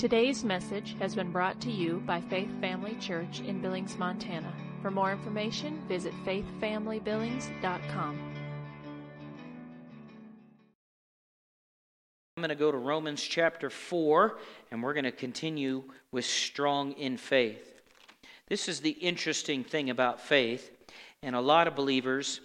[0.00, 4.50] Today's message has been brought to you by Faith Family Church in Billings, Montana.
[4.80, 8.34] For more information, visit faithfamilybillings.com.
[12.34, 14.38] I'm going to go to Romans chapter 4,
[14.70, 17.82] and we're going to continue with strong in faith.
[18.48, 20.70] This is the interesting thing about faith,
[21.22, 22.40] and a lot of believers,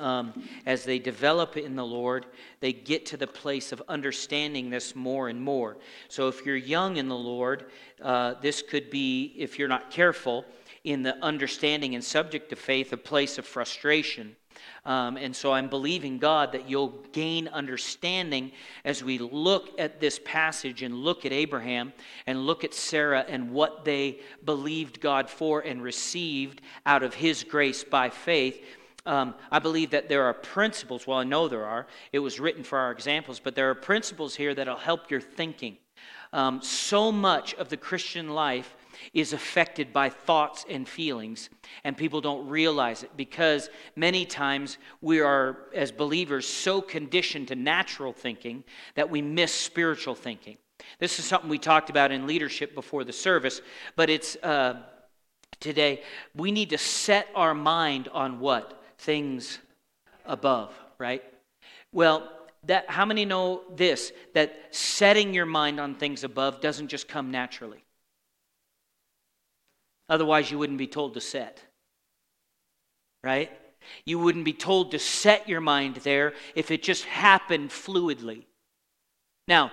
[0.00, 0.32] um,
[0.66, 2.26] as they develop in the Lord,
[2.60, 5.76] they get to the place of understanding this more and more.
[6.08, 7.66] So if you're young in the Lord,
[8.00, 10.44] uh, this could be, if you're not careful,
[10.84, 14.36] in the understanding and subject of faith, a place of frustration.
[14.84, 18.50] Um, and so I'm believing God that you'll gain understanding
[18.84, 21.92] as we look at this passage and look at Abraham
[22.26, 27.44] and look at Sarah and what they believed God for and received out of his
[27.44, 28.60] grace by faith.
[29.04, 31.06] Um, I believe that there are principles.
[31.06, 31.86] Well, I know there are.
[32.12, 35.76] It was written for our examples, but there are principles here that'll help your thinking.
[36.32, 38.74] Um, so much of the Christian life
[39.12, 41.50] is affected by thoughts and feelings,
[41.84, 47.54] and people don't realize it because many times we are, as believers, so conditioned to
[47.54, 50.56] natural thinking that we miss spiritual thinking.
[50.98, 53.60] This is something we talked about in leadership before the service,
[53.96, 54.82] but it's uh,
[55.60, 56.02] today.
[56.34, 58.81] We need to set our mind on what?
[59.02, 59.58] Things
[60.24, 61.22] above, right?
[61.92, 62.28] Well,
[62.64, 67.30] that how many know this that setting your mind on things above doesn't just come
[67.30, 67.84] naturally
[70.12, 71.62] Otherwise, you wouldn't be told to set.
[73.24, 73.50] Right?
[74.04, 78.44] You wouldn't be told to set your mind there if it just happened fluidly.
[79.48, 79.72] Now,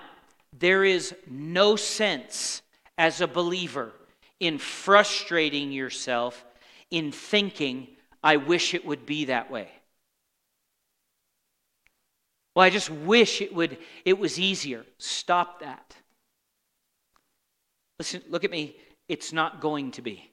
[0.58, 2.62] there is no sense
[2.96, 3.92] as a believer
[4.40, 6.42] in frustrating yourself
[6.90, 7.88] in thinking,
[8.22, 9.68] I wish it would be that way.
[12.54, 14.84] Well, I just wish it would it was easier.
[14.98, 15.96] Stop that.
[17.98, 18.76] Listen, look at me.
[19.08, 20.30] It's not going to be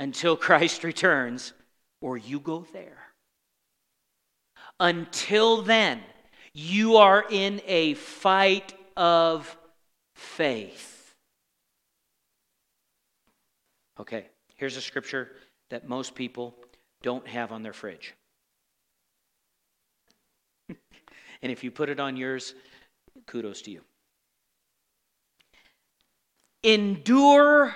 [0.00, 1.52] until Christ returns,
[2.00, 2.98] or you go there.
[4.80, 6.00] Until then,
[6.52, 9.56] you are in a fight of
[10.14, 11.14] faith.
[14.00, 14.26] Okay,
[14.56, 15.30] here's a scripture
[15.70, 16.54] that most people
[17.02, 18.14] don't have on their fridge.
[20.68, 20.76] and
[21.52, 22.54] if you put it on yours,
[23.26, 23.82] kudos to you.
[26.62, 27.74] Endure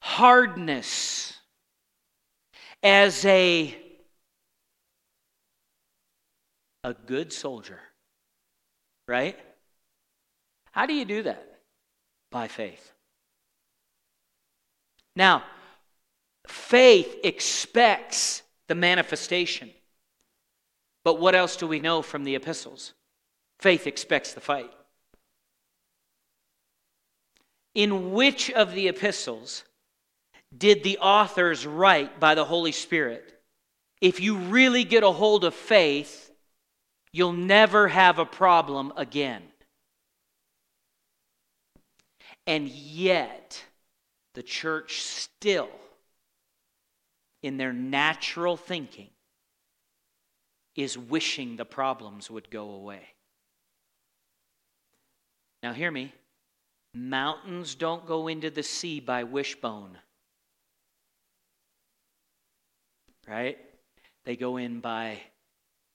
[0.00, 1.34] hardness
[2.82, 3.76] as a
[6.84, 7.80] a good soldier.
[9.08, 9.36] Right?
[10.70, 11.60] How do you do that?
[12.30, 12.92] By faith.
[15.16, 15.42] Now,
[16.46, 19.70] faith expects the manifestation.
[21.04, 22.94] But what else do we know from the epistles?
[23.58, 24.70] Faith expects the fight
[27.76, 29.62] in which of the epistles
[30.56, 33.38] did the authors write by the Holy Spirit?
[34.00, 36.30] If you really get a hold of faith,
[37.12, 39.42] you'll never have a problem again.
[42.46, 43.62] And yet,
[44.32, 45.68] the church still,
[47.46, 49.08] in their natural thinking,
[50.74, 53.02] is wishing the problems would go away.
[55.62, 56.12] Now, hear me.
[56.92, 59.96] Mountains don't go into the sea by wishbone.
[63.28, 63.58] Right?
[64.24, 65.20] They go in by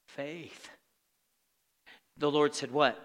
[0.07, 0.69] faith.
[2.18, 2.97] The Lord said, What?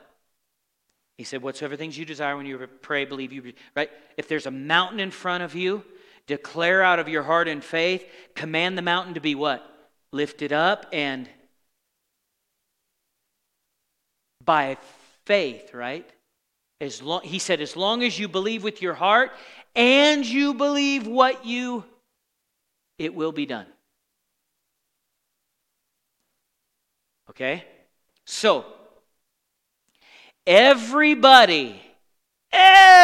[1.18, 3.54] He said, Whatsoever things you desire when you pray, believe you.
[3.74, 3.90] Right?
[4.16, 5.82] If there's a mountain in front of you,
[6.26, 8.04] declare out of your heart in faith,
[8.34, 9.64] command the mountain to be what?
[10.12, 11.28] Lifted up and
[14.44, 14.76] by
[15.24, 16.08] faith, right?
[16.80, 19.32] As long, he said, as long as you believe with your heart
[19.74, 21.84] and you believe what you,
[22.98, 23.66] it will be done.
[27.30, 27.64] Okay?
[28.24, 28.64] So,
[30.46, 31.80] everybody,
[32.52, 32.96] everybody,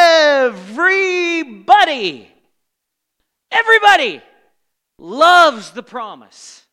[3.53, 4.21] everybody
[4.99, 6.65] loves the promise.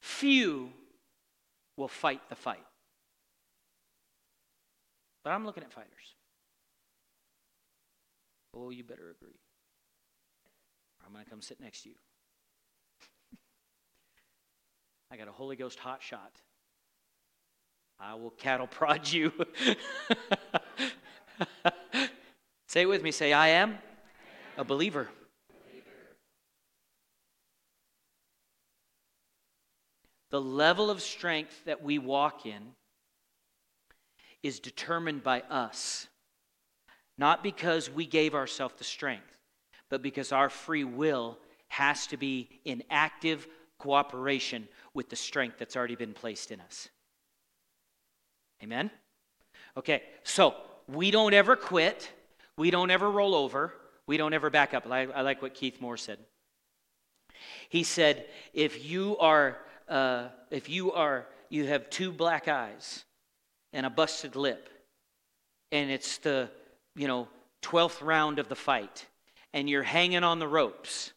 [0.00, 0.70] Few
[1.76, 2.64] will fight the fight.
[5.24, 5.90] But I'm looking at fighters.
[8.54, 9.40] Oh, you better agree.
[11.04, 11.94] I'm going to come sit next to you.
[15.10, 16.40] I got a Holy Ghost hot shot.
[17.98, 19.32] I will cattle prod you.
[22.68, 23.10] say it with me.
[23.10, 23.78] Say, I am
[24.56, 25.08] a believer.
[30.30, 32.62] The level of strength that we walk in
[34.42, 36.08] is determined by us,
[37.16, 39.40] not because we gave ourselves the strength,
[39.88, 41.38] but because our free will
[41.68, 43.46] has to be in active
[43.78, 46.88] cooperation with the strength that's already been placed in us.
[48.62, 48.90] Amen?
[49.76, 50.54] Okay, so
[50.88, 52.10] we don't ever quit,
[52.56, 53.74] we don't ever roll over,
[54.06, 54.86] we don't ever back up.
[54.90, 56.18] I, I like what Keith Moore said.
[57.68, 59.58] He said, if you are,
[59.88, 63.04] uh, if you are, you have two black eyes
[63.72, 64.68] and a busted lip,
[65.72, 66.48] and it's the,
[66.94, 67.28] you know,
[67.62, 69.06] 12th round of the fight,
[69.52, 71.12] and you're hanging on the ropes,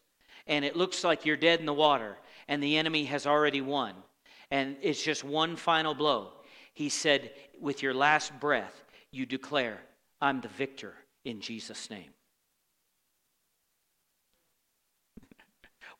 [0.46, 2.16] and it looks like you're dead in the water,
[2.48, 3.94] and the enemy has already won,
[4.50, 6.32] and it's just one final blow.
[6.74, 9.80] He said, with your last breath, you declare,
[10.20, 10.94] I'm the victor
[11.24, 12.10] in Jesus' name.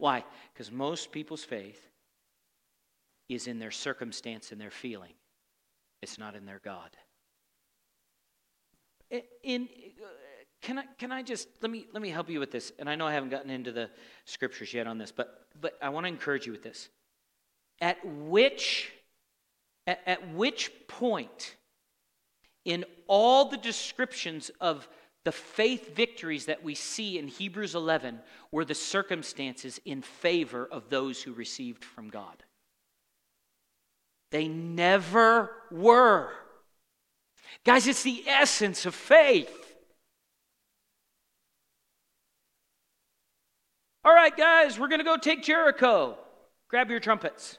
[0.00, 0.25] Why?
[0.52, 1.87] Because most people's faith
[3.29, 5.12] is in their circumstance and their feeling,
[6.00, 6.91] it's not in their God.
[9.43, 9.69] In,
[10.62, 12.94] can I, can I just let me let me help you with this and i
[12.94, 13.91] know i haven't gotten into the
[14.25, 16.91] scriptures yet on this but but i want to encourage you with this
[17.81, 18.93] at which
[19.88, 21.56] at, at which point
[22.64, 24.88] in all the descriptions of
[25.25, 28.20] the faith victories that we see in Hebrews 11
[28.50, 32.43] were the circumstances in favor of those who received from God.
[34.31, 36.31] They never were.
[37.64, 39.56] Guys, it's the essence of faith.
[44.05, 46.16] All right, guys, we're going to go take Jericho.
[46.69, 47.58] Grab your trumpets.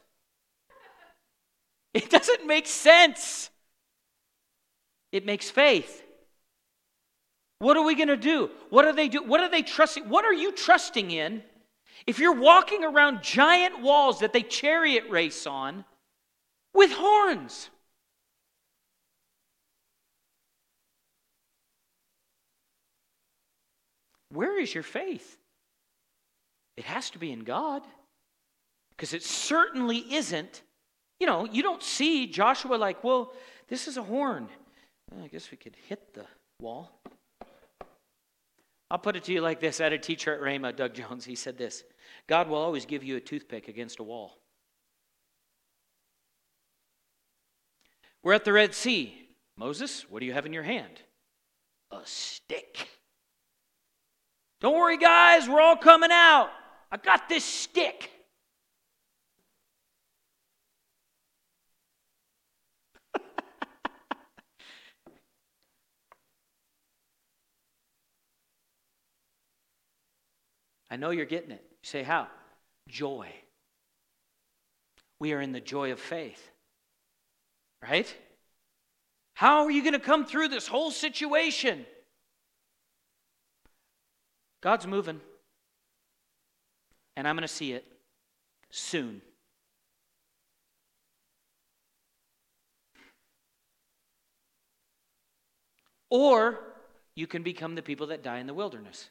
[1.94, 3.50] It doesn't make sense.
[5.12, 6.01] It makes faith.
[7.62, 8.50] What are we going to do?
[8.72, 9.22] What are they do?
[9.22, 10.10] What are they trusting?
[10.10, 11.44] What are you trusting in?
[12.08, 15.86] If you're walking around giant walls that they chariot race on
[16.74, 17.70] with horns.
[24.30, 25.38] Where is your faith?
[26.78, 27.84] It has to be in God.
[28.98, 30.64] Because it certainly isn't.
[31.20, 33.34] You know, you don't see Joshua like, well,
[33.68, 34.48] this is a horn.
[35.12, 36.26] Well, I guess we could hit the
[36.60, 37.00] wall.
[38.92, 39.80] I'll put it to you like this.
[39.80, 41.24] I had a teacher at Rhema, Doug Jones.
[41.24, 41.86] He said this
[42.28, 44.38] God will always give you a toothpick against a wall.
[48.22, 49.18] We're at the Red Sea.
[49.56, 51.02] Moses, what do you have in your hand?
[51.92, 52.90] A stick.
[54.60, 56.50] Don't worry, guys, we're all coming out.
[56.92, 58.11] I got this stick.
[70.92, 71.64] I know you're getting it.
[71.82, 72.28] You say, How?
[72.90, 73.30] Joy.
[75.20, 76.50] We are in the joy of faith.
[77.82, 78.14] Right?
[79.34, 81.86] How are you going to come through this whole situation?
[84.62, 85.22] God's moving.
[87.16, 87.86] And I'm going to see it
[88.70, 89.22] soon.
[96.10, 96.60] Or
[97.16, 99.10] you can become the people that die in the wilderness.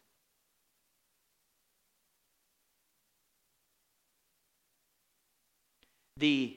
[6.20, 6.56] The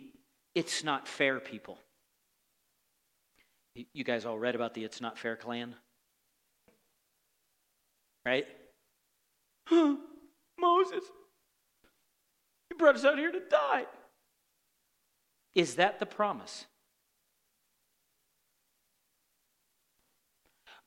[0.53, 1.79] it's not fair people.
[3.93, 5.73] You guys all read about the It's Not Fair clan?
[8.23, 8.45] Right?
[9.71, 11.03] Moses,
[12.69, 13.85] you brought us out here to die.
[15.55, 16.65] Is that the promise?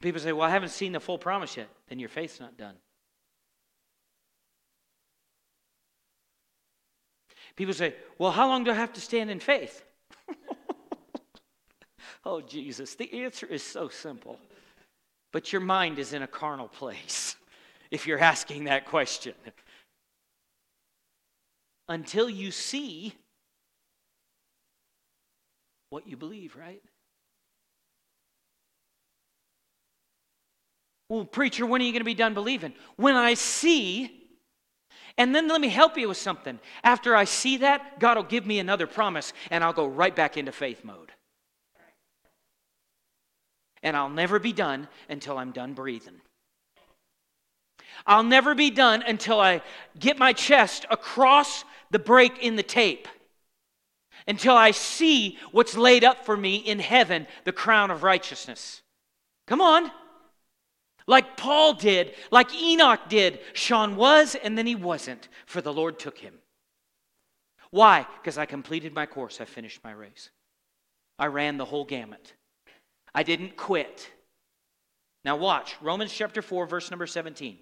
[0.01, 1.69] People say, Well, I haven't seen the full promise yet.
[1.89, 2.77] Then your faith's not done.
[7.57, 9.85] People say, Well, how long do I have to stand in faith?
[12.25, 14.39] oh, Jesus, the answer is so simple.
[15.33, 17.37] But your mind is in a carnal place
[17.91, 19.35] if you're asking that question.
[21.89, 23.15] Until you see
[25.91, 26.83] what you believe, right?
[31.09, 32.75] Well, preacher, when are you going to be done believing?
[32.97, 34.26] When I see
[35.19, 36.59] and then let me help you with something.
[36.85, 40.37] After I see that, God will give me another promise, and I'll go right back
[40.37, 41.13] into faith mode.
[43.83, 46.21] And I'll never be done until I'm done breathing.
[48.07, 49.63] I'll never be done until I
[49.99, 53.09] get my chest across the break in the tape.
[54.29, 58.83] Until I see what's laid up for me in heaven, the crown of righteousness.
[59.47, 59.91] Come on
[61.07, 63.41] like Paul did, like Enoch did.
[63.53, 66.35] Sean was and then he wasn't, for the Lord took him.
[67.71, 68.07] Why?
[68.21, 70.31] Because I completed my course, I finished my race.
[71.19, 72.35] I ran the whole gamut.
[73.15, 74.11] I didn't quit.
[75.25, 77.59] Now, watch Romans chapter 4, verse number 17.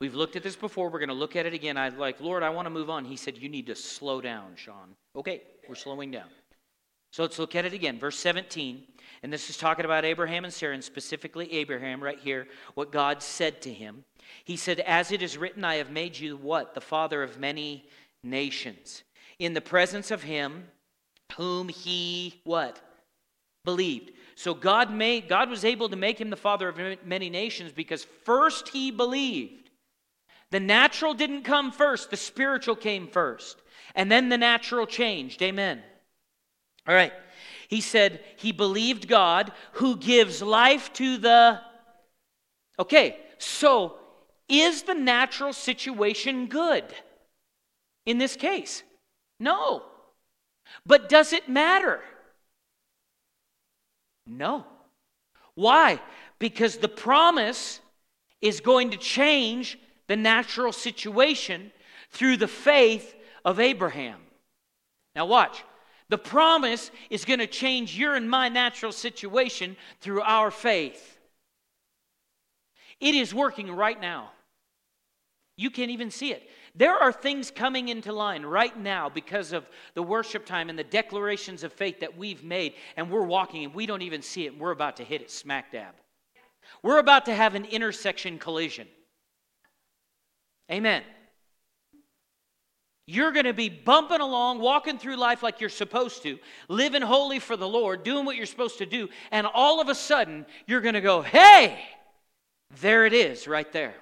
[0.00, 0.88] We've looked at this before.
[0.88, 1.76] We're going to look at it again.
[1.76, 3.04] I like, Lord, I want to move on.
[3.04, 4.96] He said, You need to slow down, Sean.
[5.14, 6.28] Okay, we're slowing down.
[7.10, 7.98] So let's look at it again.
[7.98, 8.84] Verse 17.
[9.22, 13.22] And this is talking about Abraham and Sarah, and specifically Abraham right here, what God
[13.22, 14.04] said to him.
[14.44, 16.74] He said, As it is written, I have made you what?
[16.74, 17.86] The father of many
[18.22, 19.02] nations.
[19.38, 20.64] In the presence of him
[21.36, 22.80] whom he what?
[23.64, 24.12] Believed.
[24.34, 28.04] So God made God was able to make him the father of many nations because
[28.24, 29.70] first he believed.
[30.50, 33.60] The natural didn't come first, the spiritual came first.
[33.94, 35.42] And then the natural changed.
[35.42, 35.82] Amen.
[36.86, 37.12] All right.
[37.68, 41.60] He said he believed God who gives life to the.
[42.78, 43.96] Okay, so
[44.48, 46.84] is the natural situation good
[48.06, 48.82] in this case?
[49.38, 49.84] No.
[50.84, 52.00] But does it matter?
[54.26, 54.64] No.
[55.54, 56.00] Why?
[56.38, 57.80] Because the promise
[58.40, 61.70] is going to change the natural situation
[62.10, 64.20] through the faith of Abraham.
[65.14, 65.62] Now, watch.
[66.10, 71.18] The promise is going to change your and my natural situation through our faith.
[72.98, 74.32] It is working right now.
[75.56, 76.42] You can't even see it.
[76.74, 80.84] There are things coming into line right now because of the worship time and the
[80.84, 84.58] declarations of faith that we've made, and we're walking and we don't even see it,
[84.58, 85.94] we're about to hit it smack dab.
[86.82, 88.88] We're about to have an intersection collision.
[90.70, 91.02] Amen.
[93.10, 96.38] You're going to be bumping along, walking through life like you're supposed to,
[96.68, 99.96] living holy for the Lord, doing what you're supposed to do, and all of a
[99.96, 101.80] sudden you're going to go, hey,
[102.80, 103.94] there it is right there.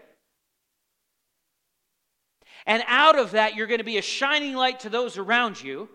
[2.66, 5.88] And out of that, you're going to be a shining light to those around you.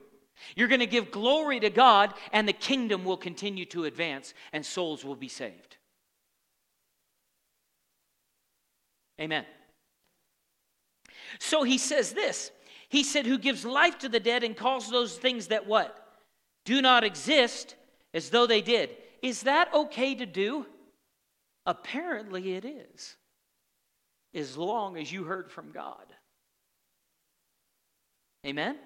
[0.56, 4.66] You're going to give glory to God, and the kingdom will continue to advance, and
[4.66, 5.78] souls will be saved.
[9.22, 9.46] Amen.
[11.38, 12.50] So he says this
[12.94, 15.98] He said, Who gives life to the dead and calls those things that what?
[16.64, 17.74] Do not exist
[18.14, 18.92] as though they did.
[19.24, 20.68] Is that okay to do?
[21.66, 23.16] Apparently it is,
[24.36, 26.06] as long as you heard from God.
[28.46, 28.78] Amen?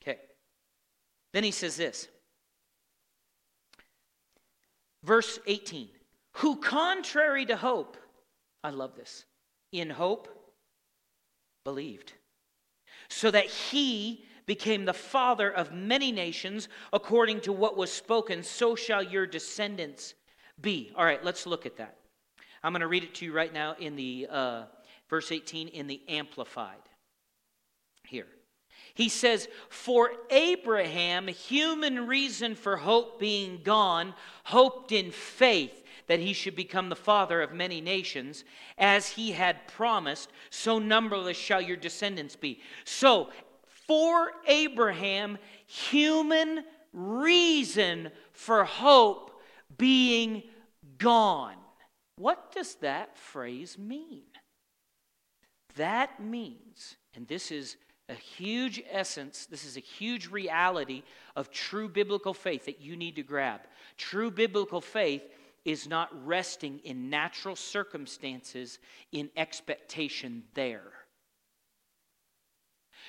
[0.00, 0.20] Okay.
[1.32, 2.06] Then he says this.
[5.02, 5.88] Verse 18
[6.34, 7.96] Who, contrary to hope,
[8.62, 9.24] I love this,
[9.72, 10.28] in hope,
[11.64, 12.12] believed,
[13.12, 18.74] so that he became the father of many nations according to what was spoken, so
[18.74, 20.14] shall your descendants
[20.60, 20.92] be.
[20.96, 21.96] All right, let's look at that.
[22.62, 24.62] I'm going to read it to you right now in the uh,
[25.08, 26.80] verse 18 in the Amplified.
[28.04, 28.26] Here.
[28.94, 34.14] He says, For Abraham, human reason for hope being gone,
[34.44, 35.81] hoped in faith
[36.12, 38.44] that he should become the father of many nations,
[38.76, 42.60] as he had promised, so numberless shall your descendants be.
[42.84, 43.30] So,
[43.64, 49.40] for Abraham, human reason for hope
[49.78, 50.42] being
[50.98, 51.56] gone.
[52.16, 54.24] What does that phrase mean?
[55.76, 57.78] That means, and this is
[58.10, 61.04] a huge essence, this is a huge reality
[61.36, 63.62] of true biblical faith that you need to grab.
[63.96, 65.22] True biblical faith
[65.64, 68.78] is not resting in natural circumstances
[69.12, 70.92] in expectation there.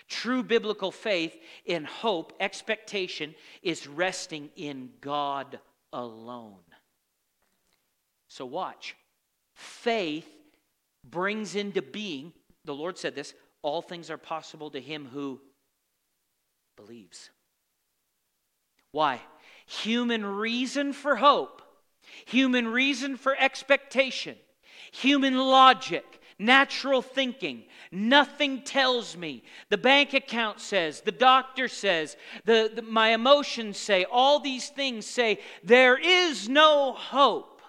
[0.07, 5.59] True biblical faith in hope, expectation, is resting in God
[5.91, 6.59] alone.
[8.27, 8.95] So, watch.
[9.53, 10.27] Faith
[11.03, 12.33] brings into being,
[12.65, 15.39] the Lord said this, all things are possible to him who
[16.75, 17.29] believes.
[18.91, 19.21] Why?
[19.65, 21.62] Human reason for hope
[22.25, 24.35] human reason for expectation,
[24.91, 27.63] human logic, natural thinking.
[27.91, 29.43] Nothing tells me.
[29.69, 35.05] The bank account says, the doctor says, the, the, my emotions say, all these things
[35.05, 37.61] say, there is no hope.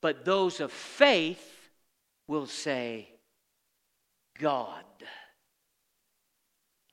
[0.00, 1.70] But those of faith
[2.28, 3.08] will say,
[4.38, 4.84] God,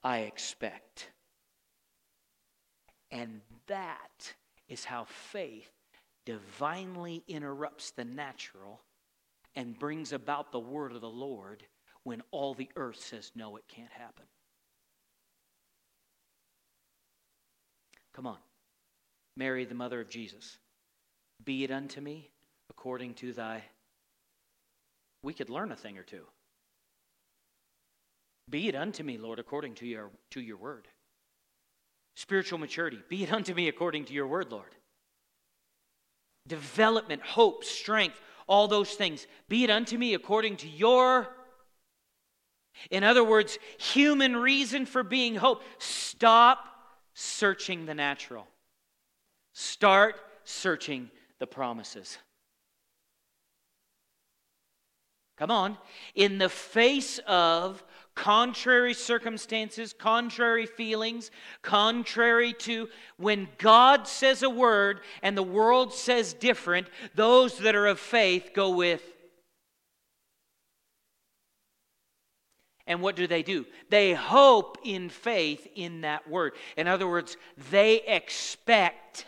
[0.04, 1.10] I expect.
[3.12, 4.34] And that
[4.70, 5.70] is how faith
[6.26, 8.82] divinely interrupts the natural
[9.56, 11.64] and brings about the word of the Lord
[12.04, 14.26] when all the earth says, no, it can't happen.
[18.14, 18.38] Come on.
[19.38, 20.58] Mary, the mother of Jesus,
[21.44, 22.30] be it unto me
[22.70, 23.64] according to thy.
[25.24, 26.24] We could learn a thing or two.
[28.50, 30.88] Be it unto me, Lord, according to your, to your word.
[32.16, 33.00] Spiritual maturity.
[33.10, 34.76] Be it unto me according to your word, Lord.
[36.48, 39.28] Development, hope, strength, all those things.
[39.50, 41.30] Be it unto me according to your
[42.92, 45.64] in other words, human reason for being hope.
[45.80, 46.66] Stop
[47.14, 48.48] searching the natural.
[49.54, 52.18] Start searching the promises.
[55.38, 55.78] Come on.
[56.14, 57.84] In the face of
[58.16, 61.32] contrary circumstances, contrary feelings,
[61.62, 67.88] contrary to when God says a word and the world says different, those that are
[67.88, 69.04] of faith go with.
[72.88, 73.66] And what do they do?
[73.90, 76.54] They hope in faith in that word.
[76.78, 77.36] In other words,
[77.72, 79.26] they expect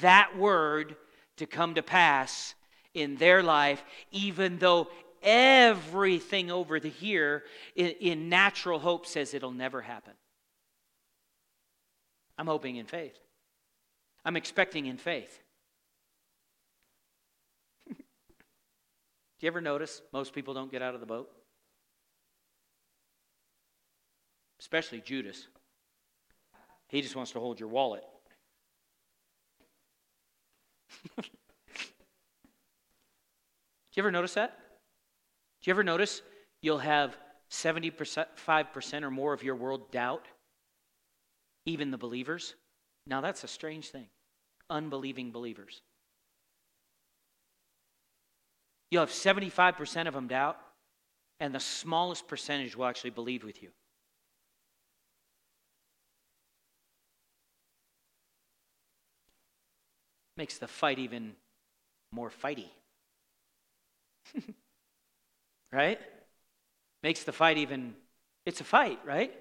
[0.00, 0.96] that word
[1.36, 2.54] to come to pass
[2.94, 4.88] in their life, even though
[5.22, 10.14] everything over the here in, in natural hope says it'll never happen.
[12.38, 13.18] I'm hoping in faith.
[14.24, 15.42] I'm expecting in faith.
[17.88, 17.94] Do
[19.40, 21.30] you ever notice most people don't get out of the boat?
[24.60, 25.48] Especially Judas.
[26.88, 28.04] He just wants to hold your wallet.
[31.16, 31.24] Do
[33.94, 34.58] you ever notice that?
[35.62, 36.22] Do you ever notice
[36.60, 37.16] you'll have
[37.50, 40.26] 75% or more of your world doubt?
[41.66, 42.56] Even the believers?
[43.06, 44.06] Now that's a strange thing.
[44.68, 45.82] Unbelieving believers.
[48.90, 50.58] You'll have 75% of them doubt,
[51.38, 53.70] and the smallest percentage will actually believe with you.
[60.36, 61.32] Makes the fight even
[62.12, 62.68] more fighty.
[65.72, 65.98] right?
[67.02, 67.94] Makes the fight even,
[68.46, 69.32] it's a fight, right?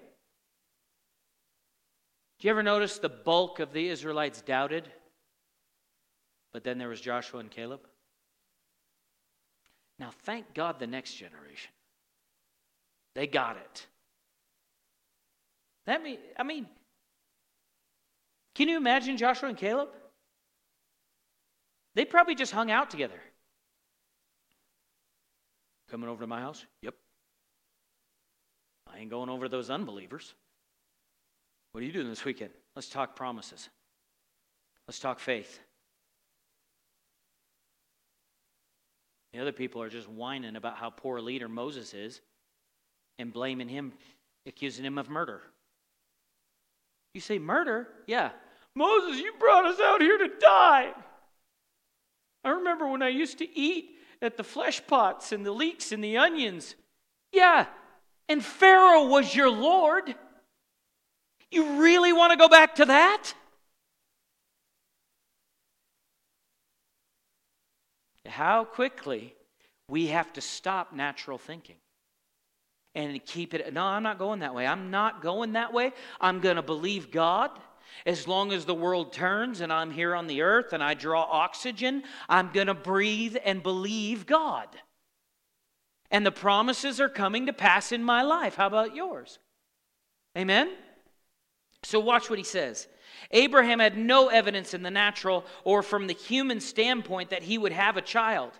[2.39, 4.89] Do you ever notice the bulk of the Israelites doubted?
[6.53, 7.81] But then there was Joshua and Caleb.
[9.99, 11.71] Now, thank God the next generation.
[13.13, 13.85] They got it.
[15.85, 16.67] That mean, I mean,
[18.55, 19.89] can you imagine Joshua and Caleb?
[21.93, 23.19] They probably just hung out together.
[25.91, 26.65] Coming over to my house?
[26.83, 26.95] Yep.
[28.91, 30.33] I ain't going over to those unbelievers.
[31.73, 32.51] What are you doing this weekend?
[32.77, 33.67] Let's talk promises.
[34.87, 35.59] Let's talk faith.
[39.33, 42.21] The other people are just whining about how poor a leader Moses is
[43.19, 43.91] and blaming him,
[44.45, 45.41] accusing him of murder.
[47.13, 47.89] You say, murder?
[48.07, 48.31] Yeah.
[48.75, 50.91] Moses, you brought us out here to die.
[52.45, 56.03] I remember when I used to eat at the flesh pots and the leeks and
[56.03, 56.75] the onions.
[57.31, 57.65] Yeah,
[58.29, 60.15] and Pharaoh was your Lord.
[61.49, 63.33] You really want to go back to that?
[68.25, 69.35] How quickly
[69.89, 71.75] we have to stop natural thinking
[72.95, 73.73] and keep it.
[73.73, 74.65] No, I'm not going that way.
[74.65, 75.91] I'm not going that way.
[76.19, 77.51] I'm going to believe God.
[78.05, 81.23] As long as the world turns and I'm here on the earth and I draw
[81.23, 84.67] oxygen, I'm going to breathe and believe God.
[86.09, 88.55] And the promises are coming to pass in my life.
[88.55, 89.39] How about yours?
[90.37, 90.71] Amen?
[91.83, 92.87] So, watch what he says.
[93.31, 97.71] Abraham had no evidence in the natural or from the human standpoint that he would
[97.71, 98.51] have a child.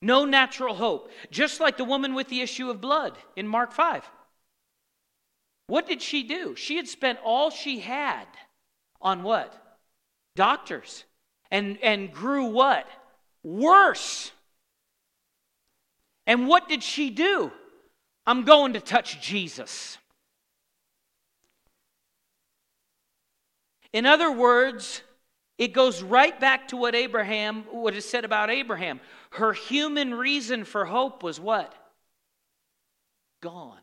[0.00, 1.10] No natural hope.
[1.30, 4.08] Just like the woman with the issue of blood in Mark 5.
[5.68, 6.54] What did she do?
[6.56, 8.26] She had spent all she had
[9.02, 9.52] on what?
[10.36, 11.04] Doctors.
[11.50, 12.86] And, and grew what?
[13.42, 14.32] Worse.
[16.26, 17.52] And what did she do?
[18.26, 19.98] I'm going to touch Jesus.
[23.92, 25.02] In other words,
[25.58, 29.00] it goes right back to what Abraham, what is said about Abraham.
[29.30, 31.74] Her human reason for hope was what?
[33.42, 33.78] Gone.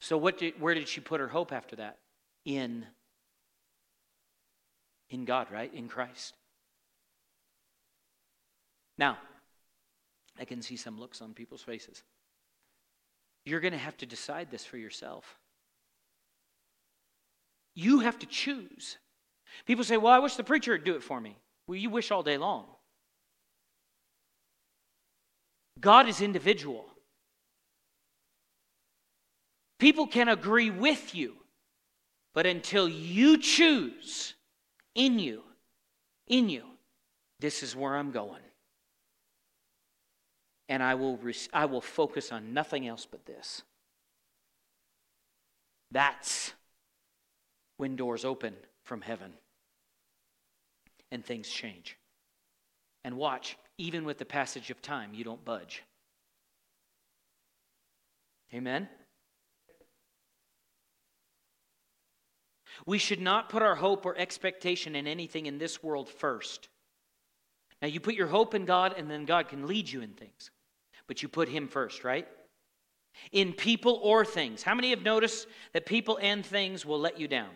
[0.00, 1.98] So what did, where did she put her hope after that?
[2.44, 2.86] In
[5.10, 5.72] in God, right?
[5.74, 6.34] In Christ.
[8.96, 9.18] Now,
[10.38, 12.02] I can see some looks on people's faces.
[13.44, 15.38] You're going to have to decide this for yourself.
[17.74, 18.98] You have to choose.
[19.66, 21.36] People say, Well, I wish the preacher would do it for me.
[21.66, 22.66] Well, you wish all day long.
[25.80, 26.86] God is individual.
[29.78, 31.36] People can agree with you,
[32.34, 34.34] but until you choose,
[34.94, 35.42] in you,
[36.26, 36.64] in you,
[37.38, 38.42] this is where I'm going.
[40.68, 41.18] And I will,
[41.52, 43.62] I will focus on nothing else but this.
[45.90, 46.52] That's
[47.76, 49.32] when doors open from heaven
[51.10, 51.96] and things change.
[53.02, 55.82] And watch, even with the passage of time, you don't budge.
[58.54, 58.88] Amen?
[62.86, 66.68] We should not put our hope or expectation in anything in this world first.
[67.82, 70.50] Now, you put your hope in God, and then God can lead you in things.
[71.06, 72.28] But you put Him first, right?
[73.32, 74.62] In people or things.
[74.62, 77.50] How many have noticed that people and things will let you down?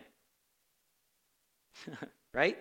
[2.35, 2.59] right?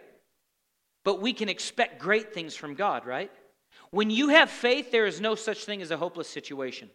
[1.03, 3.31] But we can expect great things from God, right?
[3.91, 6.89] When you have faith, there is no such thing as a hopeless situation.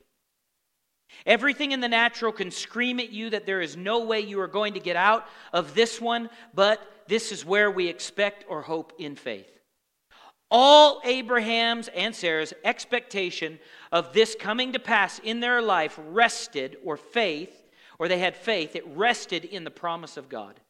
[1.27, 4.49] Everything in the natural can scream at you that there is no way you are
[4.49, 8.93] going to get out of this one, but this is where we expect or hope
[8.99, 9.51] in faith.
[10.51, 13.59] All Abraham's and Sarah's expectation
[13.93, 17.69] of this coming to pass in their life rested, or faith,
[17.99, 20.61] or they had faith, it rested in the promise of God.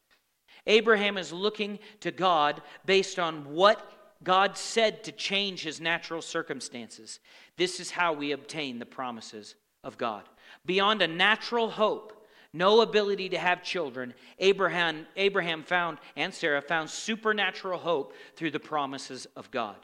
[0.67, 3.93] Abraham is looking to God based on what
[4.25, 7.21] God said to change his natural circumstances.
[7.57, 10.25] This is how we obtain the promises of God.
[10.67, 16.89] Beyond a natural hope, no ability to have children, Abraham, Abraham found, and Sarah found
[16.89, 19.77] supernatural hope through the promises of God.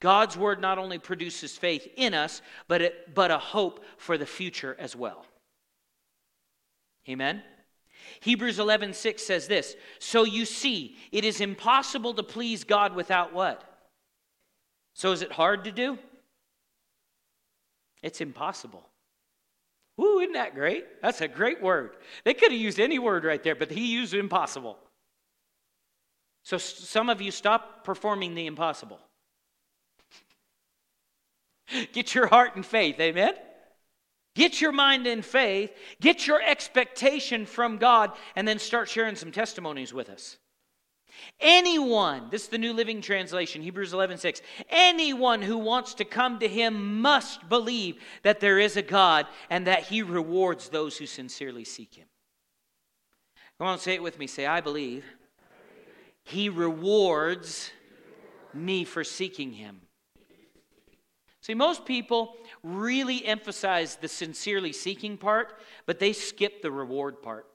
[0.00, 4.26] God's word not only produces faith in us, but, it, but a hope for the
[4.26, 5.26] future as well.
[7.08, 7.42] Amen?
[8.20, 13.32] Hebrews 11, 6 says this So you see, it is impossible to please God without
[13.32, 13.62] what?
[14.94, 15.98] So is it hard to do?
[18.02, 18.89] It's impossible.
[19.98, 20.84] Ooh, isn't that great?
[21.02, 21.96] That's a great word.
[22.24, 24.78] They could have used any word right there, but he used impossible.
[26.42, 28.98] So some of you stop performing the impossible.
[31.92, 33.34] Get your heart in faith, amen?
[34.34, 39.32] Get your mind in faith, get your expectation from God, and then start sharing some
[39.32, 40.38] testimonies with us.
[41.40, 44.42] Anyone, this is the New Living Translation, Hebrews 11 6.
[44.68, 49.66] Anyone who wants to come to him must believe that there is a God and
[49.66, 52.06] that he rewards those who sincerely seek him.
[53.58, 54.26] Come on, say it with me.
[54.26, 55.04] Say, I believe
[56.24, 57.70] he rewards
[58.54, 59.80] me for seeking him.
[61.42, 65.54] See, most people really emphasize the sincerely seeking part,
[65.86, 67.46] but they skip the reward part.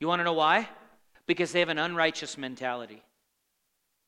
[0.00, 0.68] You want to know why?
[1.28, 3.02] Because they have an unrighteous mentality.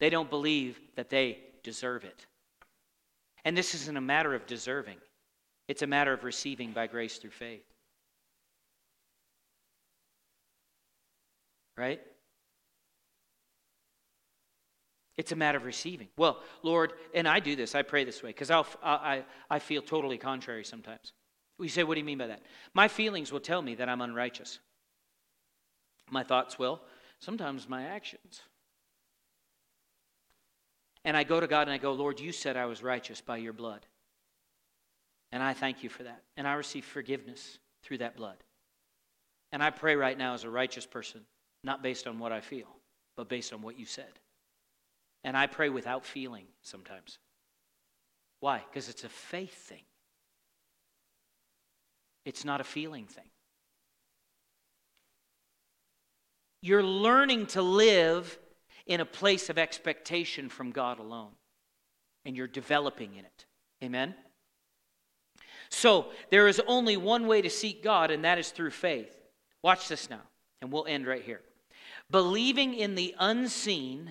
[0.00, 2.26] They don't believe that they deserve it.
[3.44, 4.96] And this isn't a matter of deserving,
[5.68, 7.62] it's a matter of receiving by grace through faith.
[11.76, 12.00] Right?
[15.16, 16.08] It's a matter of receiving.
[16.16, 20.16] Well, Lord, and I do this, I pray this way, because I, I feel totally
[20.16, 21.12] contrary sometimes.
[21.58, 22.40] We say, What do you mean by that?
[22.72, 24.58] My feelings will tell me that I'm unrighteous.
[26.10, 26.80] My thoughts will,
[27.20, 28.40] sometimes my actions.
[31.04, 33.38] And I go to God and I go, Lord, you said I was righteous by
[33.38, 33.86] your blood.
[35.32, 36.22] And I thank you for that.
[36.36, 38.36] And I receive forgiveness through that blood.
[39.52, 41.22] And I pray right now as a righteous person,
[41.64, 42.68] not based on what I feel,
[43.16, 44.18] but based on what you said.
[45.24, 47.18] And I pray without feeling sometimes.
[48.40, 48.62] Why?
[48.68, 49.82] Because it's a faith thing,
[52.24, 53.24] it's not a feeling thing.
[56.62, 58.38] You're learning to live
[58.86, 61.30] in a place of expectation from God alone,
[62.24, 63.46] and you're developing in it.
[63.82, 64.14] Amen?
[65.70, 69.16] So, there is only one way to seek God, and that is through faith.
[69.62, 70.22] Watch this now,
[70.60, 71.40] and we'll end right here.
[72.10, 74.10] Believing in the unseen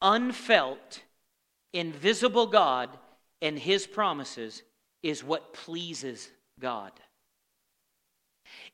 [0.00, 1.02] unfelt,
[1.72, 2.90] invisible God
[3.42, 4.62] and his promises
[5.02, 6.92] is what pleases God.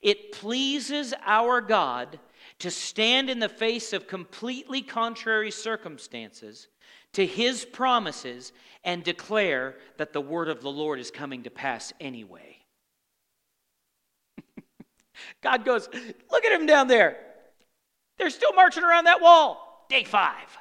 [0.02, 2.18] It pleases our God
[2.60, 6.68] to stand in the face of completely contrary circumstances
[7.12, 8.52] to his promises
[8.84, 12.58] and declare that the word of the Lord is coming to pass anyway.
[15.42, 15.88] God goes,
[16.30, 17.18] Look at him down there.
[18.18, 19.86] They're still marching around that wall.
[19.88, 20.56] Day five.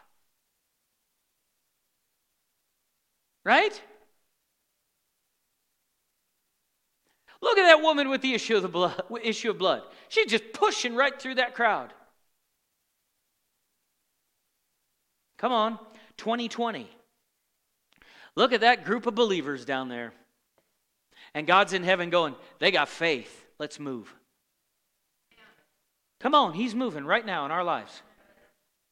[3.43, 3.79] Right?
[7.41, 9.83] Look at that woman with the issue of the blood, issue of blood.
[10.09, 11.93] She's just pushing right through that crowd.
[15.37, 15.79] Come on,
[16.17, 16.89] 2020.
[18.35, 20.13] Look at that group of believers down there.
[21.33, 23.45] And God's in heaven going, they got faith.
[23.59, 24.13] Let's move.
[26.19, 28.01] Come on, He's moving right now in our lives.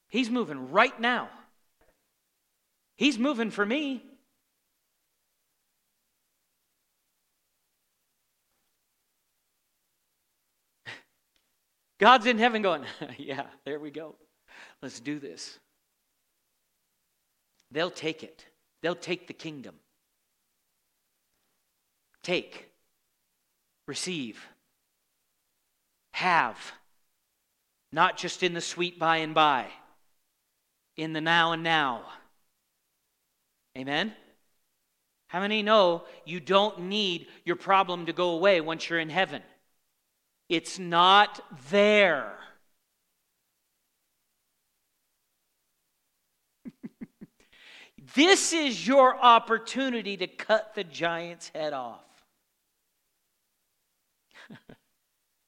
[0.09, 1.29] He's moving right now.
[2.97, 4.03] He's moving for me.
[12.03, 12.83] God's in heaven going,
[13.17, 14.15] yeah, there we go.
[14.81, 15.57] Let's do this.
[17.71, 18.45] They'll take it,
[18.81, 19.75] they'll take the kingdom.
[22.21, 22.69] Take,
[23.87, 24.45] receive,
[26.11, 26.57] have,
[27.93, 29.67] not just in the sweet by and by,
[30.97, 32.03] in the now and now.
[33.77, 34.11] Amen?
[35.27, 39.41] How many know you don't need your problem to go away once you're in heaven?
[40.53, 42.31] It's not there.
[48.15, 52.05] this is your opportunity to cut the giant's head off.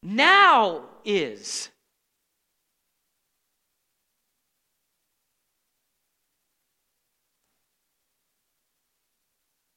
[0.01, 1.69] now is.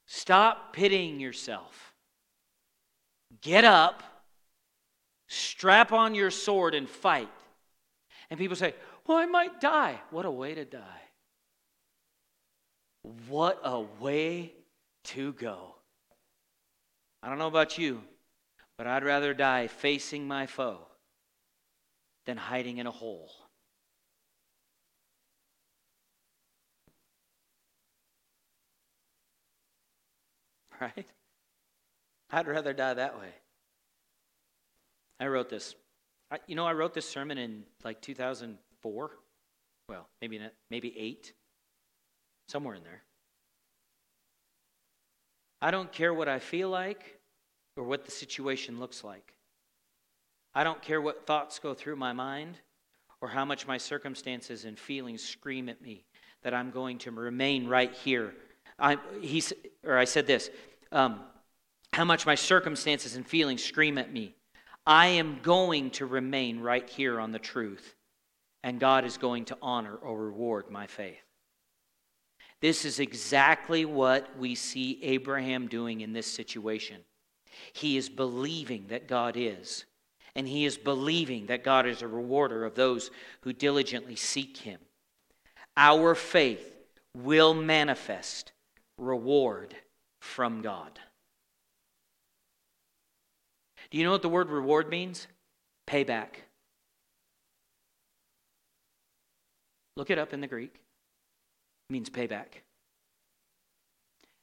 [0.06, 1.92] Stop pitying yourself.
[3.42, 4.02] Get up,
[5.28, 7.28] strap on your sword, and fight.
[8.30, 8.74] And people say,
[9.06, 10.00] Well, I might die.
[10.10, 11.02] What a way to die.
[13.28, 14.52] What a way
[15.04, 15.74] to go.
[17.22, 18.02] I don't know about you,
[18.76, 20.80] but I'd rather die facing my foe
[22.26, 23.30] than hiding in a hole.
[30.80, 31.06] right?
[32.30, 33.30] I'd rather die that way.
[35.20, 35.74] I wrote this.
[36.30, 39.10] I, you know, I wrote this sermon in like 2004.
[39.88, 41.32] Well, maybe not, maybe eight,
[42.48, 43.02] somewhere in there.
[45.60, 47.18] I don't care what I feel like
[47.76, 49.34] or what the situation looks like.
[50.54, 52.58] I don't care what thoughts go through my mind
[53.20, 56.04] or how much my circumstances and feelings scream at me
[56.42, 58.34] that I'm going to remain right here.
[58.78, 59.52] I, he's,
[59.84, 60.50] or I said this
[60.92, 61.20] um,
[61.92, 64.34] how much my circumstances and feelings scream at me.
[64.88, 67.94] I am going to remain right here on the truth,
[68.64, 71.22] and God is going to honor or reward my faith.
[72.62, 77.02] This is exactly what we see Abraham doing in this situation.
[77.74, 79.84] He is believing that God is,
[80.34, 83.10] and he is believing that God is a rewarder of those
[83.42, 84.80] who diligently seek him.
[85.76, 86.72] Our faith
[87.14, 88.52] will manifest
[88.96, 89.76] reward
[90.20, 90.98] from God.
[93.90, 95.26] Do you know what the word reward means?
[95.86, 96.28] Payback.
[99.96, 100.74] Look it up in the Greek.
[100.74, 102.62] It means payback.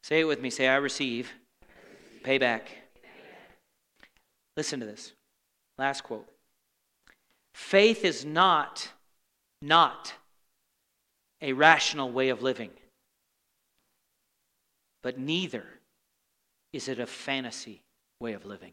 [0.04, 0.50] Say it with me.
[0.50, 1.32] Say, I receive
[2.24, 2.62] payback.
[4.58, 5.14] Listen to this.
[5.78, 6.28] Last quote.
[7.54, 8.90] Faith is not,
[9.62, 10.14] not
[11.42, 12.72] a rational way of living
[15.06, 15.64] but neither
[16.74, 17.84] is it a fantasy
[18.20, 18.72] way of living.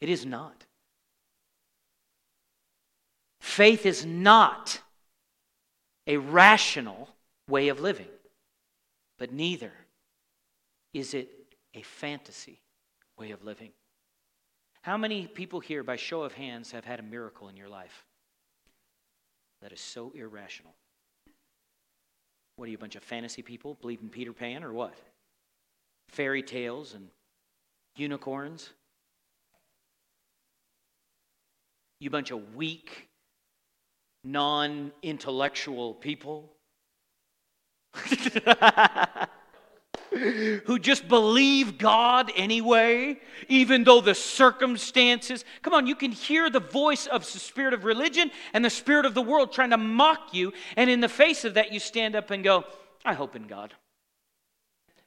[0.00, 0.64] It is not.
[3.40, 4.80] Faith is not
[6.06, 7.08] a rational
[7.48, 8.08] way of living,
[9.18, 9.72] but neither
[10.92, 11.28] is it
[11.74, 12.60] a fantasy
[13.18, 13.70] way of living.
[14.82, 18.06] How many people here, by show of hands, have had a miracle in your life
[19.60, 20.72] that is so irrational?
[22.56, 23.76] What are you, a bunch of fantasy people?
[23.80, 24.94] Believe in Peter Pan or what?
[26.08, 27.08] Fairy tales and
[27.96, 28.70] unicorns?
[32.00, 33.08] You bunch of weak,
[34.24, 36.50] non intellectual people?
[40.10, 45.44] who just believe God anyway, even though the circumstances.
[45.62, 49.06] Come on, you can hear the voice of the spirit of religion and the spirit
[49.06, 50.52] of the world trying to mock you.
[50.76, 52.64] And in the face of that, you stand up and go,
[53.04, 53.74] I hope in God.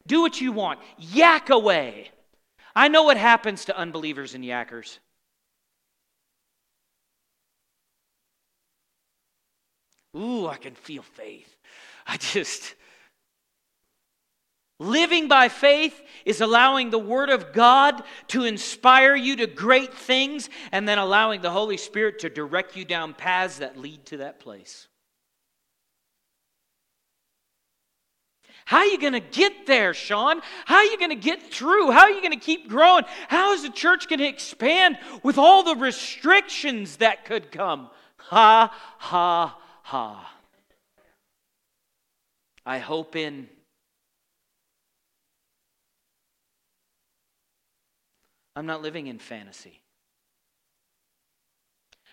[0.08, 2.12] Do what you want, yak away.
[2.76, 5.00] I know what happens to unbelievers and yackers.
[10.16, 11.56] Ooh, I can feel faith.
[12.06, 12.76] I just.
[14.80, 20.50] Living by faith is allowing the Word of God to inspire you to great things
[20.72, 24.40] and then allowing the Holy Spirit to direct you down paths that lead to that
[24.40, 24.88] place.
[28.66, 30.42] How are you going to get there, Sean?
[30.66, 31.92] How are you going to get through?
[31.92, 33.04] How are you going to keep growing?
[33.28, 37.90] How is the church going to expand with all the restrictions that could come?
[38.18, 40.34] Ha, ha, ha.
[42.66, 43.48] I hope in
[48.56, 49.82] I'm not living in fantasy.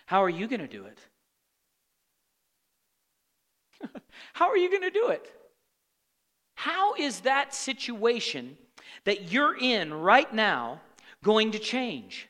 [0.07, 0.97] How are you going to do it?
[4.33, 5.31] How are you going to do it?
[6.55, 8.57] How is that situation
[9.05, 10.81] that you're in right now
[11.23, 12.27] going to change?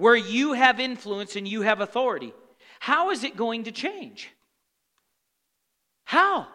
[0.00, 2.32] where you have influence and you have authority.
[2.80, 4.30] How is it going to change?
[6.04, 6.48] How?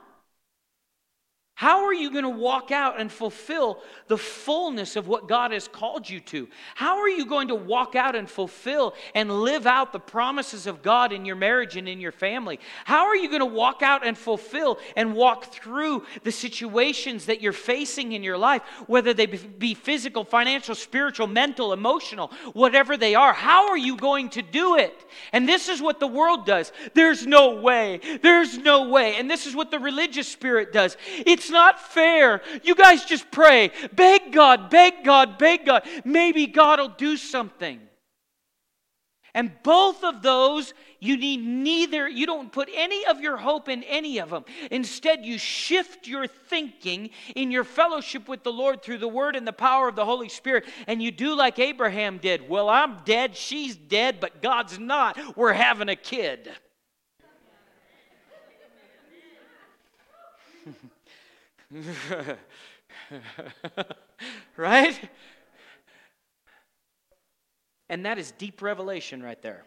[1.57, 5.69] How are you going to walk out and fulfill the fullness of what God has
[5.69, 6.49] called you to?
[6.75, 10.81] How are you going to walk out and fulfill and live out the promises of
[10.81, 12.59] God in your marriage and in your family?
[12.83, 17.39] How are you going to walk out and fulfill and walk through the situations that
[17.39, 23.15] you're facing in your life, whether they be physical, financial, spiritual, mental, emotional, whatever they
[23.15, 23.31] are?
[23.31, 25.05] How are you going to do it?
[25.31, 26.73] And this is what the world does.
[26.95, 28.01] There's no way.
[28.21, 29.15] There's no way.
[29.15, 30.97] And this is what the religious spirit does.
[31.19, 32.41] It's it's not fair.
[32.63, 33.69] You guys just pray.
[33.93, 35.83] Beg God, beg God, beg God.
[36.03, 37.79] Maybe God will do something.
[39.35, 43.83] And both of those, you need neither, you don't put any of your hope in
[43.83, 44.45] any of them.
[44.71, 49.45] Instead, you shift your thinking in your fellowship with the Lord through the Word and
[49.45, 50.65] the power of the Holy Spirit.
[50.87, 52.49] And you do like Abraham did.
[52.49, 55.37] Well, I'm dead, she's dead, but God's not.
[55.37, 56.49] We're having a kid.
[64.57, 65.09] right?
[67.89, 69.63] And that is deep revelation right there.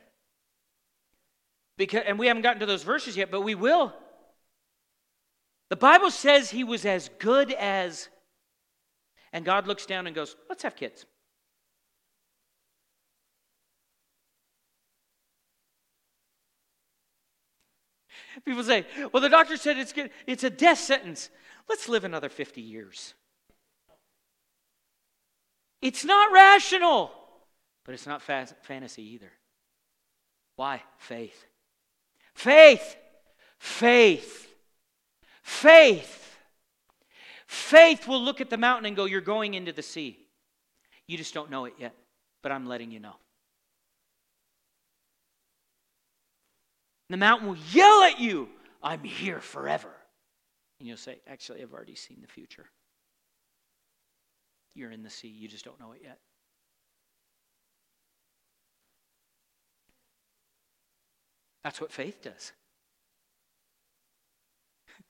[1.77, 3.93] Because, and we haven't gotten to those verses yet, but we will.
[5.71, 8.09] The Bible says he was as good as,
[9.33, 11.05] and God looks down and goes, Let's have kids.
[18.45, 20.11] People say, Well, the doctor said it's, good.
[20.27, 21.31] it's a death sentence.
[21.69, 23.15] Let's live another 50 years.
[25.81, 27.11] It's not rational,
[27.85, 29.31] but it's not fa- fantasy either.
[30.57, 30.83] Why?
[30.99, 31.45] Faith.
[32.35, 32.97] Faith.
[33.59, 34.49] Faith.
[35.43, 36.37] Faith.
[37.47, 40.19] Faith will look at the mountain and go, You're going into the sea.
[41.07, 41.95] You just don't know it yet,
[42.43, 43.15] but I'm letting you know.
[47.09, 48.49] The mountain will yell at you,
[48.83, 49.91] I'm here forever.
[50.79, 52.67] And you'll say, Actually, I've already seen the future.
[54.75, 56.19] You're in the sea, you just don't know it yet.
[61.65, 62.53] That's what faith does.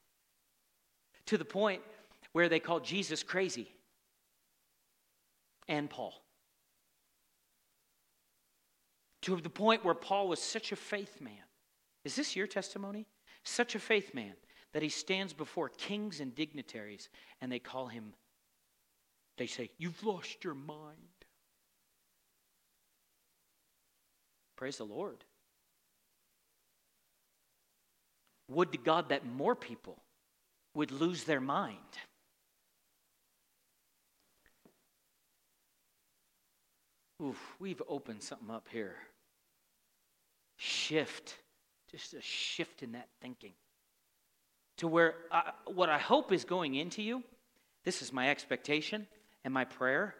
[1.26, 1.82] to the point
[2.32, 3.70] where they called Jesus crazy
[5.68, 6.14] and Paul.
[9.22, 11.34] To the point where Paul was such a faith man.
[12.04, 13.06] Is this your testimony?
[13.44, 14.32] Such a faith man
[14.72, 17.08] that he stands before kings and dignitaries
[17.40, 18.12] and they call him,
[19.36, 20.98] they say, You've lost your mind.
[24.56, 25.24] Praise the Lord.
[28.50, 30.02] Would to God that more people
[30.74, 31.76] would lose their mind.
[37.22, 38.96] Oof, we've opened something up here.
[40.56, 41.36] Shift,
[41.90, 43.52] just a shift in that thinking
[44.78, 47.22] to where I, what I hope is going into you,
[47.84, 49.06] this is my expectation
[49.44, 50.14] and my prayer,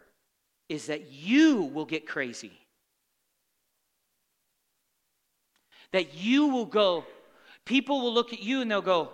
[0.69, 2.51] is that you will get crazy.
[5.91, 7.05] That you will go,
[7.65, 9.09] people will look at you and they'll go,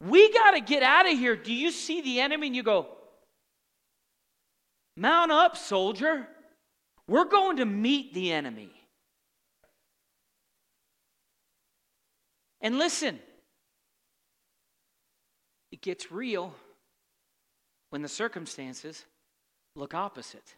[0.00, 1.36] We got to get out of here.
[1.36, 2.46] Do you see the enemy?
[2.46, 2.88] And you go,
[4.96, 6.26] Mount up, soldier.
[7.06, 8.70] We're going to meet the enemy.
[12.62, 13.18] And listen,
[15.74, 16.54] it gets real
[17.90, 19.06] when the circumstances
[19.74, 20.54] look opposite.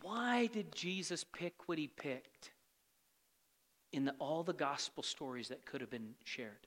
[0.00, 2.52] Why did Jesus pick what he picked
[3.92, 6.66] in the, all the gospel stories that could have been shared?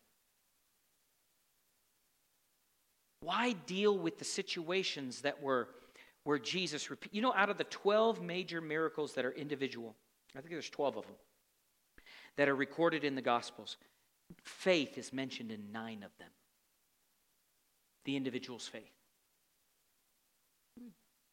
[3.21, 5.67] Why deal with the situations that were
[6.26, 9.95] where Jesus You know, out of the 12 major miracles that are individual,
[10.38, 11.15] I think there's 12 of them
[12.38, 13.78] that are recorded in the Gospels,
[14.43, 16.30] faith is mentioned in nine of them
[18.06, 18.91] the individual's faith.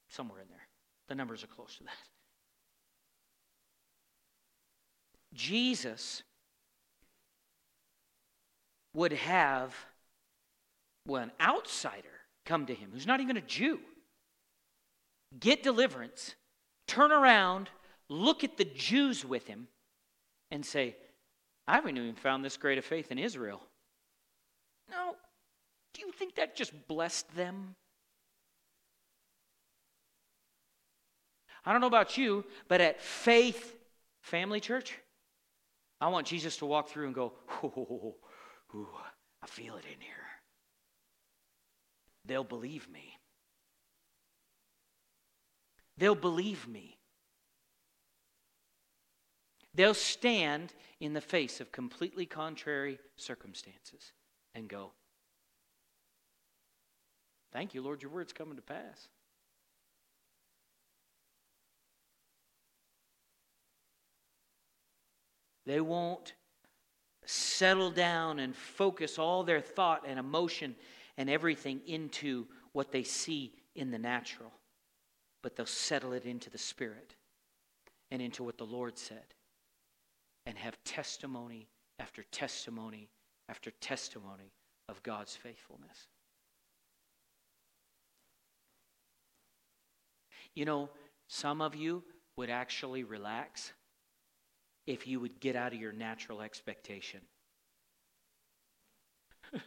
[0.08, 0.66] Somewhere in there.
[1.08, 1.92] The numbers are close to that.
[5.34, 6.22] Jesus
[8.94, 9.74] would have
[11.08, 12.04] well, an outsider
[12.44, 13.80] come to him who's not even a Jew,
[15.40, 16.34] get deliverance,
[16.86, 17.70] turn around,
[18.08, 19.68] look at the Jews with him,
[20.50, 20.96] and say,
[21.66, 23.62] I haven't even found this great of faith in Israel.
[24.90, 25.16] No,
[25.98, 27.74] do you think that just blessed them?
[31.64, 33.76] I don't know about you, but at Faith
[34.22, 34.94] Family Church,
[36.00, 37.32] I want Jesus to walk through and go,
[37.64, 38.14] ooh,
[38.74, 38.88] ooh,
[39.42, 40.14] I feel it in here.
[42.24, 43.14] They'll believe me.
[45.96, 46.96] They'll believe me.
[49.74, 54.12] They'll stand in the face of completely contrary circumstances
[54.54, 54.92] and go,
[57.52, 59.08] Thank you, Lord, your word's coming to pass.
[65.66, 66.32] They won't
[67.26, 70.74] settle down and focus all their thought and emotion
[71.18, 74.52] and everything into what they see in the natural,
[75.42, 77.14] but they'll settle it into the spirit
[78.10, 79.34] and into what the Lord said
[80.46, 81.68] and have testimony
[81.98, 83.10] after testimony
[83.48, 84.52] after testimony
[84.88, 86.08] of God's faithfulness.
[90.54, 90.90] You know,
[91.28, 92.02] some of you
[92.36, 93.72] would actually relax
[94.86, 97.20] if you would get out of your natural expectation.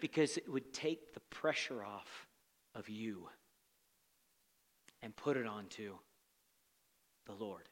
[0.00, 2.26] because it would take the pressure off
[2.74, 3.28] of you
[5.02, 5.94] and put it onto
[7.26, 7.68] the Lord.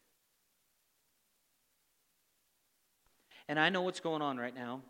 [3.49, 4.83] And I know what's going on right now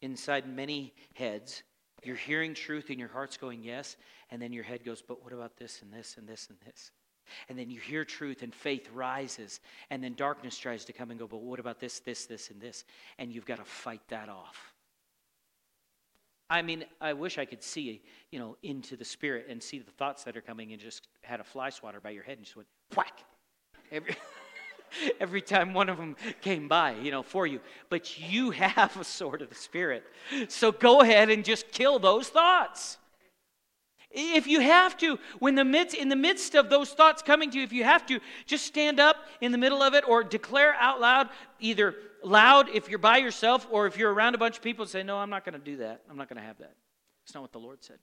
[0.00, 1.62] inside many heads.
[2.04, 3.96] You're hearing truth and your heart's going, yes.
[4.30, 6.90] And then your head goes, but what about this and this and this and this?
[7.48, 9.60] And then you hear truth and faith rises.
[9.90, 12.60] And then darkness tries to come and go, but what about this, this, this, and
[12.60, 12.84] this?
[13.18, 14.74] And you've got to fight that off.
[16.50, 19.90] I mean, I wish I could see, you know, into the spirit and see the
[19.90, 22.56] thoughts that are coming and just had a fly swatter by your head and just
[22.56, 23.24] went whack
[23.90, 24.16] every,
[25.20, 27.60] every time one of them came by, you know, for you.
[27.88, 30.04] But you have a sword of the spirit.
[30.48, 32.98] So go ahead and just kill those thoughts.
[34.14, 37.58] If you have to, when the midst, in the midst of those thoughts coming to
[37.58, 40.74] you, if you have to, just stand up in the middle of it or declare
[40.74, 44.62] out loud, either loud if you're by yourself or if you're around a bunch of
[44.62, 46.02] people, say, No, I'm not going to do that.
[46.08, 46.74] I'm not going to have that.
[47.24, 47.98] It's not what the Lord said.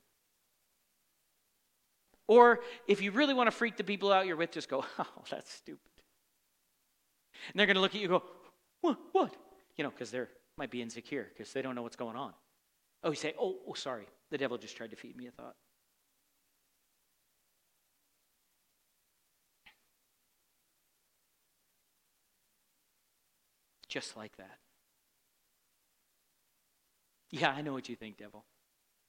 [2.27, 5.23] Or if you really want to freak the people out you're with, just go, Oh,
[5.29, 5.79] that's stupid.
[7.51, 8.23] And they're going to look at you and go,
[8.81, 8.97] What?
[9.13, 9.35] What?
[9.77, 10.21] You know, because they
[10.57, 12.33] might be insecure because they don't know what's going on.
[13.03, 14.07] Oh, you say, oh, oh, sorry.
[14.29, 15.55] The devil just tried to feed me a thought.
[23.91, 24.57] Just like that.
[27.29, 28.45] Yeah, I know what you think, devil.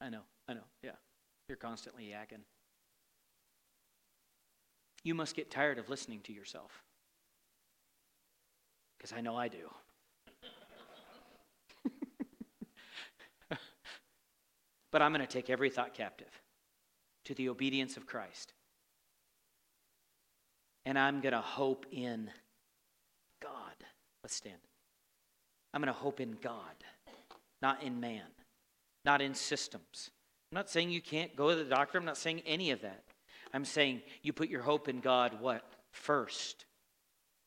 [0.01, 0.97] I know, I know, yeah.
[1.47, 2.41] You're constantly yakking.
[5.05, 6.83] You must get tired of listening to yourself.
[8.97, 9.69] Because I know I do.
[14.91, 16.41] but I'm going to take every thought captive
[17.23, 18.51] to the obedience of Christ.
[20.85, 22.29] And I'm going to hope in
[23.41, 23.75] God.
[24.23, 24.59] Let's stand.
[25.73, 26.55] I'm going to hope in God,
[27.61, 28.21] not in man,
[29.05, 30.11] not in systems.
[30.51, 31.97] I'm not saying you can't go to the doctor.
[31.97, 33.03] I'm not saying any of that.
[33.53, 35.63] I'm saying you put your hope in God, what?
[35.91, 36.65] First.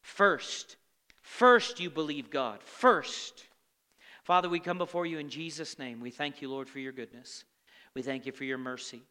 [0.03, 0.77] First.
[1.22, 2.62] First, you believe God.
[2.62, 3.45] First.
[4.24, 6.01] Father, we come before you in Jesus' name.
[6.01, 7.45] We thank you, Lord, for your goodness.
[7.95, 9.03] We thank you for your mercy.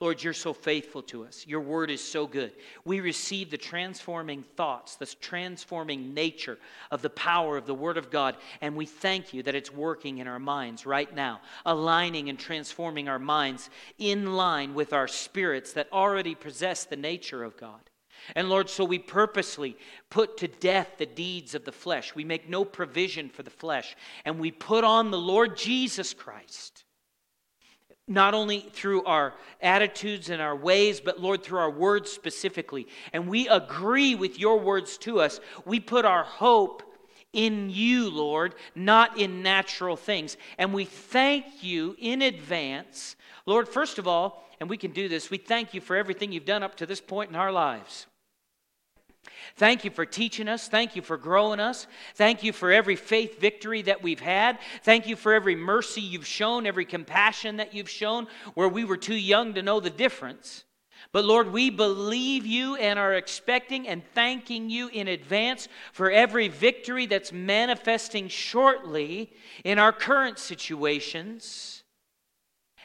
[0.00, 1.46] Lord, you're so faithful to us.
[1.46, 2.52] Your word is so good.
[2.86, 6.58] We receive the transforming thoughts, the transforming nature
[6.90, 10.16] of the power of the word of God, and we thank you that it's working
[10.16, 15.74] in our minds right now, aligning and transforming our minds in line with our spirits
[15.74, 17.80] that already possess the nature of God.
[18.34, 19.76] And Lord, so we purposely
[20.08, 22.14] put to death the deeds of the flesh.
[22.14, 23.94] We make no provision for the flesh,
[24.24, 26.84] and we put on the Lord Jesus Christ
[28.10, 29.32] not only through our
[29.62, 32.88] attitudes and our ways, but Lord, through our words specifically.
[33.12, 35.40] And we agree with your words to us.
[35.64, 36.82] We put our hope
[37.32, 40.36] in you, Lord, not in natural things.
[40.58, 43.14] And we thank you in advance.
[43.46, 46.44] Lord, first of all, and we can do this, we thank you for everything you've
[46.44, 48.06] done up to this point in our lives.
[49.56, 50.68] Thank you for teaching us.
[50.68, 51.86] Thank you for growing us.
[52.14, 54.58] Thank you for every faith victory that we've had.
[54.82, 58.96] Thank you for every mercy you've shown, every compassion that you've shown where we were
[58.96, 60.64] too young to know the difference.
[61.12, 66.48] But Lord, we believe you and are expecting and thanking you in advance for every
[66.48, 69.32] victory that's manifesting shortly
[69.64, 71.79] in our current situations.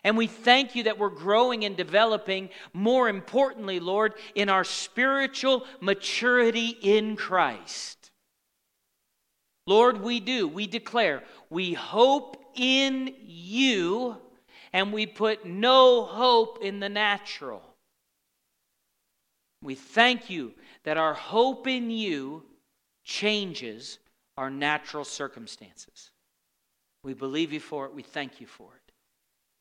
[0.06, 5.66] And we thank you that we're growing and developing, more importantly, Lord, in our spiritual
[5.82, 8.12] maturity in Christ.
[9.66, 10.48] Lord, we do.
[10.48, 14.18] We declare we hope in you
[14.74, 17.64] and we put no hope in the natural.
[19.64, 20.54] We thank you
[20.84, 22.44] that our hope in you
[23.04, 23.98] changes
[24.38, 26.12] our natural circumstances.
[27.04, 27.96] We believe you for it.
[27.96, 28.85] We thank you for it.